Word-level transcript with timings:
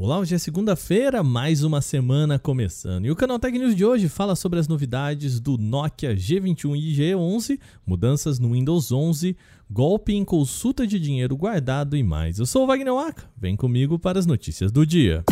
Olá, 0.00 0.16
hoje 0.20 0.32
é 0.32 0.38
segunda-feira, 0.38 1.24
mais 1.24 1.64
uma 1.64 1.80
semana 1.80 2.38
começando. 2.38 3.04
E 3.04 3.10
o 3.10 3.16
canal 3.16 3.36
Tech 3.36 3.58
News 3.58 3.74
de 3.74 3.84
hoje 3.84 4.08
fala 4.08 4.36
sobre 4.36 4.60
as 4.60 4.68
novidades 4.68 5.40
do 5.40 5.58
Nokia 5.58 6.14
G21 6.14 6.76
e 6.76 6.94
G11, 6.94 7.58
mudanças 7.84 8.38
no 8.38 8.52
Windows 8.52 8.92
11, 8.92 9.36
golpe 9.68 10.14
em 10.14 10.24
consulta 10.24 10.86
de 10.86 11.00
dinheiro 11.00 11.36
guardado 11.36 11.96
e 11.96 12.02
mais. 12.04 12.38
Eu 12.38 12.46
sou 12.46 12.62
o 12.62 12.66
Wagner 12.68 12.94
Waka, 12.94 13.24
vem 13.36 13.56
comigo 13.56 13.98
para 13.98 14.20
as 14.20 14.24
notícias 14.24 14.70
do 14.70 14.86
dia. 14.86 15.24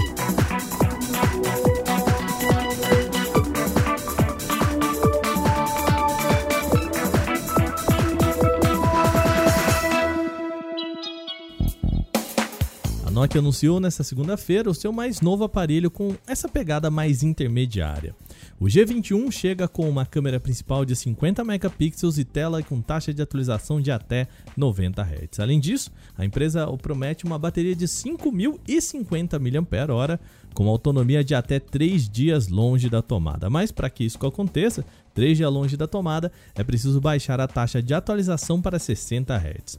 Nokia 13.17 13.38
anunciou 13.38 13.80
nesta 13.80 14.04
segunda-feira 14.04 14.69
o 14.69 14.74
seu 14.74 14.92
mais 14.92 15.22
novo 15.22 15.42
aparelho 15.42 15.90
com 15.90 16.14
essa 16.27 16.50
pegada 16.50 16.91
mais 16.91 17.22
intermediária. 17.22 18.14
O 18.60 18.66
G21 18.66 19.32
chega 19.32 19.66
com 19.66 19.88
uma 19.88 20.04
câmera 20.04 20.38
principal 20.38 20.84
de 20.84 20.95
50 20.95 21.42
megapixels 21.42 22.18
e 22.18 22.24
tela 22.27 22.62
com 22.62 22.78
taxa 22.82 23.14
de 23.14 23.22
atualização 23.22 23.80
de 23.80 23.91
até 23.91 24.28
90 24.55 25.00
Hz. 25.00 25.41
Além 25.41 25.58
disso, 25.58 25.91
a 26.14 26.27
empresa 26.27 26.66
promete 26.77 27.24
uma 27.24 27.38
bateria 27.38 27.74
de 27.74 27.86
5.050 27.86 29.41
mAh 29.41 30.20
com 30.52 30.69
autonomia 30.69 31.24
de 31.24 31.34
até 31.34 31.58
3 31.58 32.10
dias 32.10 32.48
longe 32.48 32.91
da 32.91 33.00
tomada. 33.00 33.48
Mas 33.48 33.72
para 33.72 33.88
que 33.88 34.05
isso 34.05 34.19
aconteça, 34.27 34.84
3 35.14 35.38
dias 35.38 35.50
longe 35.50 35.74
da 35.74 35.86
tomada, 35.86 36.30
é 36.55 36.62
preciso 36.62 37.00
baixar 37.00 37.41
a 37.41 37.48
taxa 37.48 37.80
de 37.80 37.94
atualização 37.94 38.60
para 38.60 38.78
60 38.78 39.34
Hz. 39.34 39.78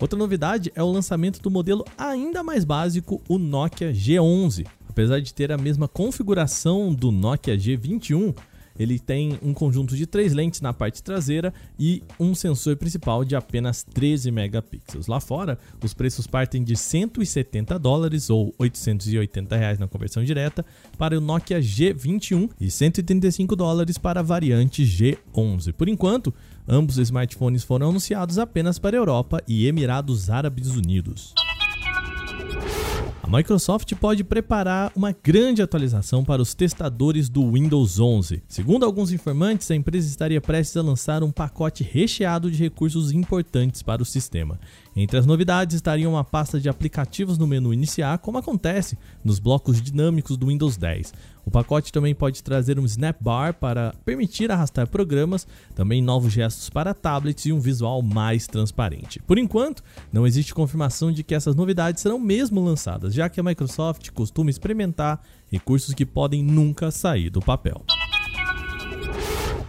Outra 0.00 0.16
novidade 0.16 0.70
é 0.76 0.82
o 0.82 0.90
lançamento 0.90 1.42
do 1.42 1.50
modelo 1.50 1.84
ainda 1.96 2.42
mais 2.44 2.64
básico, 2.64 3.20
o 3.28 3.36
Nokia 3.36 3.92
G11. 3.92 4.64
Apesar 4.88 5.20
de 5.20 5.34
ter 5.34 5.50
a 5.50 5.58
mesma 5.58 5.88
configuração 5.88 6.94
do 6.94 7.10
Nokia 7.10 7.56
G21, 7.56 8.32
ele 8.78 8.98
tem 8.98 9.38
um 9.42 9.52
conjunto 9.52 9.96
de 9.96 10.06
três 10.06 10.32
lentes 10.32 10.60
na 10.60 10.72
parte 10.72 11.02
traseira 11.02 11.52
e 11.78 12.02
um 12.18 12.34
sensor 12.34 12.76
principal 12.76 13.24
de 13.24 13.34
apenas 13.34 13.82
13 13.82 14.30
megapixels. 14.30 15.06
Lá 15.06 15.20
fora, 15.20 15.58
os 15.82 15.92
preços 15.92 16.26
partem 16.26 16.62
de 16.62 16.76
170 16.76 17.78
dólares 17.78 18.30
ou 18.30 18.54
880 18.58 19.56
reais 19.56 19.78
na 19.78 19.88
conversão 19.88 20.24
direta 20.24 20.64
para 20.96 21.16
o 21.16 21.20
Nokia 21.20 21.60
G21 21.60 22.50
e 22.60 22.70
135 22.70 23.56
dólares 23.56 23.98
para 23.98 24.20
a 24.20 24.22
variante 24.22 24.84
G11. 24.84 25.72
Por 25.72 25.88
enquanto, 25.88 26.32
ambos 26.66 26.96
os 26.96 27.08
smartphones 27.08 27.64
foram 27.64 27.88
anunciados 27.88 28.38
apenas 28.38 28.78
para 28.78 28.96
a 28.96 29.00
Europa 29.00 29.42
e 29.46 29.66
Emirados 29.66 30.30
Árabes 30.30 30.68
Unidos. 30.68 31.34
A 33.28 33.30
Microsoft 33.30 33.92
pode 33.96 34.24
preparar 34.24 34.90
uma 34.96 35.12
grande 35.12 35.60
atualização 35.60 36.24
para 36.24 36.40
os 36.40 36.54
testadores 36.54 37.28
do 37.28 37.52
Windows 37.52 38.00
11. 38.00 38.42
Segundo 38.48 38.86
alguns 38.86 39.12
informantes, 39.12 39.70
a 39.70 39.74
empresa 39.74 40.08
estaria 40.08 40.40
prestes 40.40 40.78
a 40.78 40.82
lançar 40.82 41.22
um 41.22 41.30
pacote 41.30 41.84
recheado 41.84 42.50
de 42.50 42.56
recursos 42.56 43.12
importantes 43.12 43.82
para 43.82 44.00
o 44.00 44.06
sistema. 44.06 44.58
Entre 45.00 45.16
as 45.16 45.26
novidades 45.26 45.76
estariam 45.76 46.14
uma 46.14 46.24
pasta 46.24 46.58
de 46.58 46.68
aplicativos 46.68 47.38
no 47.38 47.46
menu 47.46 47.72
iniciar, 47.72 48.18
como 48.18 48.36
acontece 48.36 48.98
nos 49.24 49.38
blocos 49.38 49.80
dinâmicos 49.80 50.36
do 50.36 50.48
Windows 50.48 50.76
10. 50.76 51.14
O 51.46 51.52
pacote 51.52 51.92
também 51.92 52.12
pode 52.16 52.42
trazer 52.42 52.80
um 52.80 52.84
Snap 52.84 53.16
Bar 53.20 53.54
para 53.54 53.94
permitir 54.04 54.50
arrastar 54.50 54.88
programas, 54.88 55.46
também 55.72 56.02
novos 56.02 56.32
gestos 56.32 56.68
para 56.68 56.92
tablets 56.92 57.46
e 57.46 57.52
um 57.52 57.60
visual 57.60 58.02
mais 58.02 58.48
transparente. 58.48 59.22
Por 59.24 59.38
enquanto, 59.38 59.84
não 60.12 60.26
existe 60.26 60.52
confirmação 60.52 61.12
de 61.12 61.22
que 61.22 61.32
essas 61.32 61.54
novidades 61.54 62.02
serão 62.02 62.18
mesmo 62.18 62.60
lançadas, 62.60 63.14
já 63.14 63.28
que 63.28 63.38
a 63.38 63.44
Microsoft 63.44 64.10
costuma 64.10 64.50
experimentar 64.50 65.20
recursos 65.48 65.94
que 65.94 66.04
podem 66.04 66.42
nunca 66.42 66.90
sair 66.90 67.30
do 67.30 67.40
papel. 67.40 67.84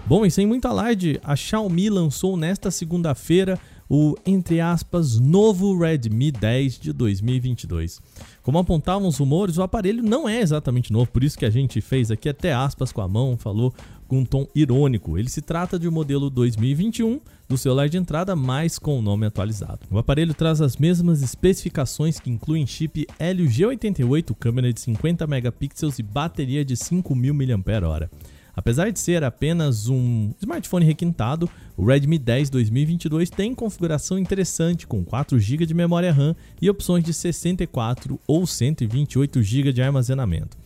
Bom, 0.08 0.26
e 0.26 0.32
sem 0.32 0.48
muito 0.48 0.68
alarde, 0.68 1.22
a 1.24 1.36
Xiaomi 1.36 1.88
lançou 1.88 2.36
nesta 2.36 2.72
segunda-feira 2.72 3.60
o, 3.90 4.16
entre 4.24 4.62
aspas, 4.62 5.20
novo 5.20 5.76
Redmi 5.78 6.32
10 6.32 6.78
de 6.78 6.94
2022. 6.94 8.00
Como 8.44 8.60
apontavam 8.60 9.08
os 9.08 9.18
rumores, 9.18 9.58
o 9.58 9.64
aparelho 9.64 10.04
não 10.04 10.30
é 10.30 10.40
exatamente 10.40 10.94
novo, 10.94 11.10
por 11.12 11.24
isso 11.24 11.38
que 11.38 11.46
a 11.46 11.50
gente 11.50 11.82
fez 11.82 12.12
aqui 12.12 12.30
até 12.30 12.54
aspas 12.54 12.92
com 12.92 13.02
a 13.02 13.08
mão, 13.08 13.36
falou 13.36 13.74
com 14.08 14.20
um 14.20 14.26
tom 14.26 14.48
irônico. 14.56 15.18
Ele 15.18 15.30
se 15.30 15.42
trata 15.42 15.80
de 15.80 15.88
um 15.88 15.92
modelo 15.92 16.30
2021 16.30 17.20
do 17.48 17.58
celular 17.58 17.90
de 17.90 17.98
entrada, 17.98 18.36
mas 18.36 18.78
com 18.78 19.00
o 19.00 19.02
nome 19.02 19.26
atualizado. 19.26 19.80
O 19.90 19.98
aparelho 19.98 20.36
traz 20.36 20.62
as 20.62 20.78
mesmas 20.78 21.24
especificações 21.24 22.20
que 22.20 22.30
incluem 22.30 22.68
chip 22.68 23.08
Helio 23.20 23.48
G88, 23.48 24.36
câmera 24.40 24.72
de 24.72 24.80
50 24.82 25.26
megapixels 25.26 25.98
e 25.98 26.04
bateria 26.04 26.64
de 26.64 26.76
5000 26.76 27.34
mAh. 27.34 28.10
Apesar 28.60 28.92
de 28.92 29.00
ser 29.00 29.24
apenas 29.24 29.88
um 29.88 30.34
smartphone 30.42 30.86
requintado, 30.86 31.50
o 31.78 31.86
Redmi 31.86 32.20
10 32.20 32.50
2022 32.50 33.30
tem 33.30 33.56
configuração 33.56 34.20
interessante 34.20 34.86
com 34.86 35.02
4 35.02 35.40
GB 35.40 35.66
de 35.66 35.74
memória 35.74 36.12
RAM 36.12 36.36
e 36.62 36.70
opções 36.70 37.02
de 37.02 37.14
64 37.14 38.20
ou 38.28 38.46
128 38.46 39.42
GB 39.42 39.72
de 39.72 39.82
armazenamento. 39.82 40.58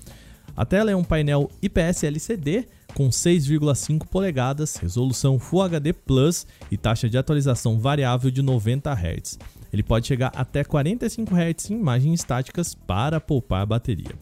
A 0.58 0.66
tela 0.66 0.90
é 0.90 0.96
um 0.96 1.04
painel 1.04 1.52
IPS 1.62 2.04
LCD 2.04 2.66
com 2.96 3.10
6,5 3.10 4.08
polegadas, 4.08 4.76
resolução 4.78 5.38
Full 5.38 5.62
HD 5.62 5.94
Plus 5.94 6.48
e 6.72 6.78
taxa 6.78 7.08
de 7.08 7.16
atualização 7.16 7.78
variável 7.78 8.32
de 8.32 8.42
90 8.42 8.92
Hz. 8.92 9.38
Ele 9.72 9.84
pode 9.84 10.08
chegar 10.08 10.32
até 10.36 10.64
45 10.64 11.32
Hz 11.36 11.70
em 11.70 11.76
imagens 11.76 12.22
estáticas 12.22 12.74
para 12.74 13.22
poupar 13.22 13.68
bateria. 13.68 14.16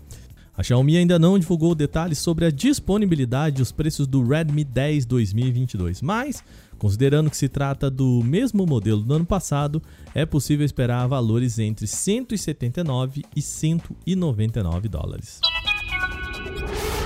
A 0.61 0.63
Xiaomi 0.63 0.95
ainda 0.95 1.17
não 1.17 1.39
divulgou 1.39 1.73
detalhes 1.73 2.19
sobre 2.19 2.45
a 2.45 2.51
disponibilidade 2.51 3.57
e 3.57 3.63
os 3.63 3.71
preços 3.71 4.05
do 4.05 4.23
Redmi 4.23 4.63
10 4.63 5.07
2022, 5.07 6.03
mas, 6.03 6.43
considerando 6.77 7.31
que 7.31 7.37
se 7.37 7.49
trata 7.49 7.89
do 7.89 8.21
mesmo 8.23 8.67
modelo 8.67 9.01
do 9.01 9.11
ano 9.11 9.25
passado, 9.25 9.81
é 10.13 10.23
possível 10.23 10.63
esperar 10.63 11.07
valores 11.07 11.57
entre 11.57 11.87
179 11.87 13.23
e 13.35 13.41
199 13.41 14.87
dólares. 14.87 15.39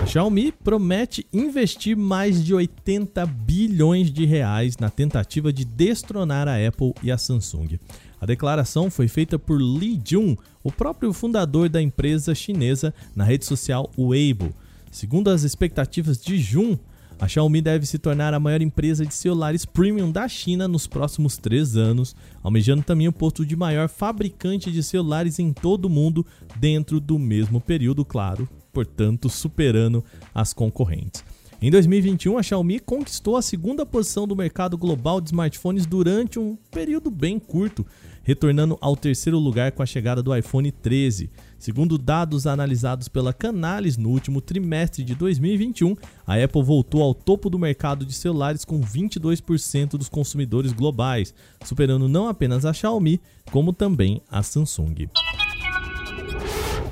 Xiaomi 0.05 0.51
promete 0.51 1.25
investir 1.33 1.97
mais 1.97 2.43
de 2.43 2.53
80 2.53 3.25
bilhões 3.25 4.11
de 4.11 4.23
reais 4.23 4.77
na 4.77 4.89
tentativa 4.89 5.51
de 5.51 5.65
destronar 5.65 6.47
a 6.47 6.55
Apple 6.55 6.93
e 7.01 7.11
a 7.11 7.17
Samsung. 7.17 7.79
A 8.21 8.25
declaração 8.25 8.91
foi 8.91 9.07
feita 9.07 9.39
por 9.39 9.59
Li 9.59 9.99
Jun, 10.05 10.35
o 10.63 10.71
próprio 10.71 11.11
fundador 11.11 11.69
da 11.69 11.81
empresa 11.81 12.35
chinesa, 12.35 12.93
na 13.15 13.23
rede 13.23 13.45
social 13.45 13.89
Weibo. 13.97 14.53
Segundo 14.91 15.29
as 15.29 15.43
expectativas 15.43 16.21
de 16.21 16.37
Jun, 16.37 16.77
a 17.19 17.27
Xiaomi 17.27 17.61
deve 17.61 17.85
se 17.85 17.97
tornar 17.97 18.33
a 18.33 18.39
maior 18.39 18.61
empresa 18.61 19.05
de 19.05 19.13
celulares 19.13 19.65
premium 19.65 20.11
da 20.11 20.27
China 20.27 20.67
nos 20.67 20.85
próximos 20.85 21.35
três 21.35 21.75
anos, 21.75 22.15
almejando 22.43 22.83
também 22.83 23.07
o 23.07 23.13
posto 23.13 23.45
de 23.45 23.55
maior 23.55 23.89
fabricante 23.89 24.71
de 24.71 24.83
celulares 24.83 25.39
em 25.39 25.51
todo 25.51 25.85
o 25.85 25.89
mundo 25.89 26.25
dentro 26.57 26.99
do 26.99 27.17
mesmo 27.17 27.59
período, 27.59 28.05
claro, 28.05 28.47
portanto, 28.75 29.29
superando 29.29 30.03
as 30.33 30.51
concorrentes. 30.51 31.23
Em 31.61 31.71
2021, 31.71 32.37
a 32.37 32.43
Xiaomi 32.43 32.77
conquistou 32.81 33.37
a 33.37 33.41
segunda 33.41 33.85
posição 33.85 34.27
do 34.27 34.35
mercado 34.35 34.77
global 34.77 35.21
de 35.21 35.29
smartphones 35.29 35.85
durante 35.85 36.37
um 36.37 36.57
período 36.69 37.09
bem 37.09 37.39
curto, 37.39 37.85
retornando 38.21 38.77
ao 38.81 38.97
terceiro 38.97 39.39
lugar 39.39 39.71
com 39.71 39.81
a 39.81 39.85
chegada 39.85 40.21
do 40.21 40.35
iPhone 40.35 40.69
13. 40.69 41.29
Segundo 41.57 41.97
dados 41.97 42.45
analisados 42.45 43.07
pela 43.07 43.31
Canalys 43.31 43.95
no 43.95 44.09
último 44.09 44.41
trimestre 44.41 45.05
de 45.05 45.15
2021, 45.15 45.95
a 46.27 46.35
Apple 46.35 46.61
voltou 46.61 47.01
ao 47.01 47.15
topo 47.15 47.49
do 47.49 47.57
mercado 47.57 48.05
de 48.05 48.13
celulares 48.13 48.65
com 48.65 48.81
22% 48.81 49.91
dos 49.91 50.09
consumidores 50.09 50.73
globais, 50.73 51.33
superando 51.63 52.09
não 52.09 52.27
apenas 52.27 52.65
a 52.65 52.73
Xiaomi, 52.73 53.21
como 53.49 53.71
também 53.71 54.21
a 54.29 54.43
Samsung. 54.43 55.07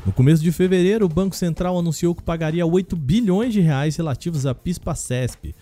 No 0.06 0.12
começo 0.12 0.44
de 0.44 0.52
fevereiro, 0.52 1.06
o 1.06 1.10
Banco 1.10 1.36
Central 1.36 1.80
anunciou 1.80 2.14
que 2.14 2.22
pagaria 2.22 2.66
8 2.66 2.96
bilhões 2.96 3.54
de 3.54 3.62
reais 3.62 3.96
relativos 3.96 4.46
à 4.46 4.54
PISPA-CESP, 4.54 5.56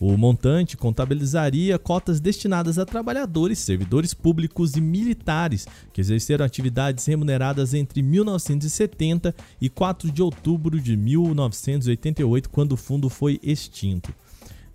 o 0.00 0.16
montante 0.16 0.78
contabilizaria 0.78 1.78
cotas 1.78 2.20
destinadas 2.20 2.78
a 2.78 2.86
trabalhadores, 2.86 3.58
servidores 3.58 4.14
públicos 4.14 4.74
e 4.74 4.80
militares 4.80 5.66
que 5.92 6.00
exerceram 6.00 6.42
atividades 6.42 7.04
remuneradas 7.04 7.74
entre 7.74 8.00
1970 8.02 9.34
e 9.60 9.68
4 9.68 10.10
de 10.10 10.22
outubro 10.22 10.80
de 10.80 10.96
1988, 10.96 12.48
quando 12.48 12.72
o 12.72 12.76
fundo 12.78 13.10
foi 13.10 13.38
extinto. 13.42 14.14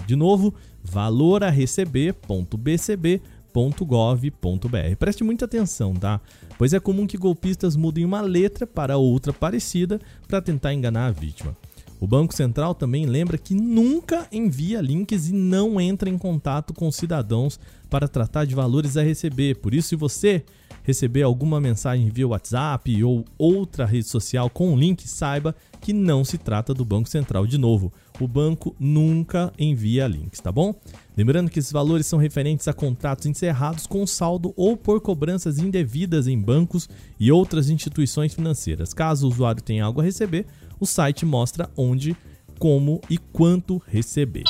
De 0.08 0.16
novo, 0.16 0.56
valorareceber.bcb.gov.br. 0.84 3.37
Preste 4.96 5.24
muita 5.24 5.46
atenção, 5.46 5.94
tá? 5.94 6.22
Pois 6.58 6.74
é 6.74 6.80
comum 6.80 7.08
que 7.08 7.18
golpistas 7.18 7.76
mudem 7.76 8.06
uma 8.06 8.22
letra 8.22 8.68
para 8.68 8.98
outra 8.98 9.34
parecida 9.34 10.00
para 10.28 10.42
tentar 10.42 10.74
enganar 10.74 11.08
a 11.08 11.12
vítima. 11.12 11.58
O 12.00 12.06
Banco 12.06 12.36
Central 12.36 12.76
também 12.76 13.08
lembra 13.08 13.38
que 13.38 13.56
nunca 13.56 14.28
envia 14.32 14.80
links 14.82 15.30
e 15.30 15.34
não 15.34 15.82
entra 15.82 16.08
em 16.08 16.18
contato 16.18 16.74
com 16.74 16.92
cidadãos 16.92 17.60
para 17.90 18.08
tratar 18.08 18.46
de 18.46 18.54
valores 18.54 18.96
a 18.98 19.02
receber. 19.02 19.56
Por 19.56 19.74
isso, 19.74 19.90
se 19.90 19.96
você 19.96 20.44
receber 20.88 21.22
alguma 21.22 21.60
mensagem 21.60 22.10
via 22.10 22.26
WhatsApp 22.26 23.04
ou 23.04 23.26
outra 23.38 23.86
rede 23.86 24.08
social 24.08 24.50
com 24.50 24.72
um 24.72 24.78
link, 24.78 25.06
saiba 25.06 25.54
que 25.82 25.92
não 25.92 26.24
se 26.24 26.38
trata 26.38 26.74
do 26.74 26.86
Banco 26.86 27.10
Central. 27.10 27.46
De 27.46 27.58
novo, 27.58 27.92
o 28.22 28.26
banco 28.28 28.74
nunca 28.80 29.52
envia 29.60 30.08
links, 30.08 30.40
tá 30.40 30.50
bom? 30.50 30.74
Lembrando 31.18 31.52
que 31.52 31.60
esses 31.60 31.74
valores 31.74 32.08
são 32.08 32.18
referentes 32.18 32.70
a 32.70 32.74
contratos 32.74 33.26
encerrados 33.26 33.86
com 33.86 34.08
saldo 34.08 34.54
ou 34.56 34.78
por 34.78 35.02
cobranças 35.02 35.60
indevidas 35.60 36.26
em 36.26 36.40
bancos 36.40 36.90
e 37.20 37.34
outras 37.34 37.70
instituições 37.70 38.34
financeiras. 38.34 38.94
Caso 38.94 39.28
o 39.28 39.30
usuário 39.30 39.62
tenha 39.62 39.84
algo 39.84 40.00
a 40.00 40.06
receber, 40.06 40.46
o 40.80 40.86
site 40.86 41.26
mostra 41.26 41.70
onde, 41.76 42.16
como 42.58 43.02
e 43.10 43.18
quanto 43.18 43.82
receber. 43.86 44.46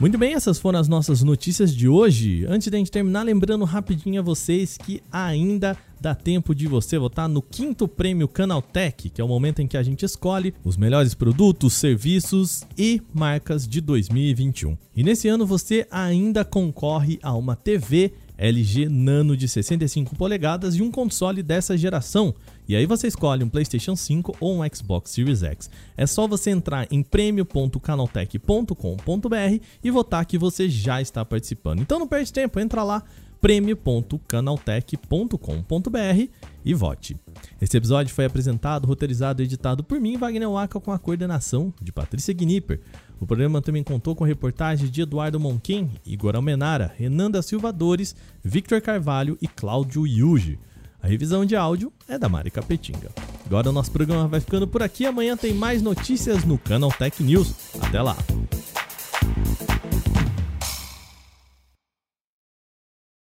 Muito 0.00 0.18
bem, 0.18 0.34
essas 0.34 0.58
foram 0.58 0.78
as 0.80 0.88
nossas 0.88 1.22
notícias 1.22 1.74
de 1.74 1.88
hoje. 1.88 2.44
Antes 2.46 2.68
de 2.68 2.74
a 2.74 2.78
gente 2.78 2.90
terminar, 2.90 3.22
lembrando 3.22 3.64
rapidinho 3.64 4.20
a 4.20 4.24
vocês 4.24 4.76
que 4.76 5.00
ainda 5.10 5.76
dá 6.00 6.14
tempo 6.14 6.54
de 6.54 6.66
você 6.66 6.98
votar 6.98 7.28
no 7.28 7.40
quinto 7.40 7.86
prêmio 7.86 8.26
Canaltech, 8.26 9.08
que 9.08 9.20
é 9.20 9.24
o 9.24 9.28
momento 9.28 9.62
em 9.62 9.68
que 9.68 9.76
a 9.76 9.82
gente 9.82 10.04
escolhe 10.04 10.52
os 10.64 10.76
melhores 10.76 11.14
produtos, 11.14 11.74
serviços 11.74 12.64
e 12.76 13.00
marcas 13.14 13.66
de 13.66 13.80
2021. 13.80 14.76
E 14.96 15.02
nesse 15.04 15.28
ano 15.28 15.46
você 15.46 15.86
ainda 15.90 16.44
concorre 16.44 17.18
a 17.22 17.32
uma 17.32 17.56
TV 17.56 18.12
LG 18.36 18.88
Nano 18.88 19.36
de 19.36 19.48
65 19.48 20.16
polegadas 20.16 20.76
e 20.76 20.82
um 20.82 20.90
console 20.90 21.42
dessa 21.42 21.76
geração. 21.76 22.34
E 22.66 22.74
aí 22.74 22.86
você 22.86 23.06
escolhe 23.06 23.44
um 23.44 23.48
PlayStation 23.48 23.94
5 23.94 24.36
ou 24.40 24.60
um 24.60 24.74
Xbox 24.74 25.10
Series 25.10 25.42
X. 25.42 25.70
É 25.96 26.06
só 26.06 26.26
você 26.26 26.50
entrar 26.50 26.88
em 26.90 27.02
prêmio.canaltech.com.br 27.02 29.64
e 29.82 29.90
votar 29.90 30.24
que 30.24 30.38
você 30.38 30.68
já 30.68 31.00
está 31.00 31.24
participando. 31.24 31.80
Então 31.80 31.98
não 31.98 32.08
perde 32.08 32.32
tempo, 32.32 32.58
entra 32.58 32.82
lá 32.82 33.02
prêmio.canaltech.com.br 33.44 36.28
e 36.64 36.72
vote. 36.72 37.14
Esse 37.60 37.76
episódio 37.76 38.14
foi 38.14 38.24
apresentado, 38.24 38.86
roteirizado 38.86 39.42
e 39.42 39.44
editado 39.44 39.84
por 39.84 40.00
mim, 40.00 40.16
Wagner 40.16 40.48
Waka, 40.48 40.80
com 40.80 40.90
a 40.90 40.98
coordenação 40.98 41.70
de 41.78 41.92
Patrícia 41.92 42.32
Gnipper. 42.32 42.80
O 43.20 43.26
programa 43.26 43.60
também 43.60 43.82
contou 43.82 44.16
com 44.16 44.24
reportagens 44.24 44.90
de 44.90 45.02
Eduardo 45.02 45.38
Monquem, 45.38 45.90
Igor 46.06 46.34
Almenara, 46.34 46.94
Renan 46.96 47.30
da 47.30 47.42
Silva 47.42 47.70
Dores, 47.70 48.16
Victor 48.42 48.80
Carvalho 48.80 49.36
e 49.42 49.46
Cláudio 49.46 50.06
Yuji. 50.06 50.58
A 51.02 51.06
revisão 51.06 51.44
de 51.44 51.54
áudio 51.54 51.92
é 52.08 52.18
da 52.18 52.30
Mari 52.30 52.50
Capetinga. 52.50 53.10
Agora 53.44 53.68
o 53.68 53.74
nosso 53.74 53.90
programa 53.90 54.26
vai 54.26 54.40
ficando 54.40 54.66
por 54.66 54.82
aqui. 54.82 55.04
Amanhã 55.04 55.36
tem 55.36 55.52
mais 55.52 55.82
notícias 55.82 56.46
no 56.46 56.56
Canal 56.56 56.90
Tech 56.90 57.22
News. 57.22 57.52
Até 57.78 58.00
lá! 58.00 58.16